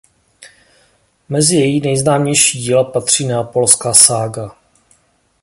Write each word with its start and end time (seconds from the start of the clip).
Mezi 1.29 1.55
její 1.55 1.81
nejznámější 1.81 2.59
díla 2.59 2.83
patří 2.83 3.25
"Neapolská 3.27 3.93
sága". 3.93 4.55